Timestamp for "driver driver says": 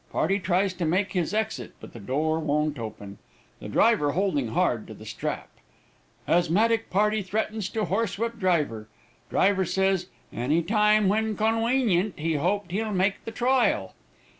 8.39-10.07